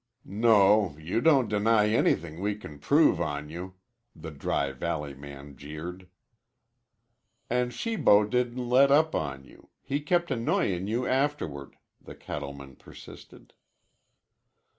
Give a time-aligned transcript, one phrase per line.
[0.25, 3.75] "No, you don't deny anything we can prove on you,"
[4.15, 6.09] the Dry Valley man jeered.
[7.51, 9.69] "And Shibo didn't let up on you.
[9.79, 13.53] He kept annoyin' you afterward," the cattleman persisted.